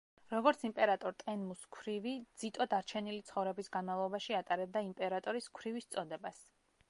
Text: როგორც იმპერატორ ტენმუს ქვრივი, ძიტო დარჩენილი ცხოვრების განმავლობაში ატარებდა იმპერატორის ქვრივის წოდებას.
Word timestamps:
როგორც 0.29 0.61
იმპერატორ 0.67 1.17
ტენმუს 1.23 1.59
ქვრივი, 1.77 2.13
ძიტო 2.43 2.67
დარჩენილი 2.71 3.19
ცხოვრების 3.29 3.71
განმავლობაში 3.77 4.37
ატარებდა 4.41 4.85
იმპერატორის 4.87 5.53
ქვრივის 5.59 5.91
წოდებას. 5.97 6.41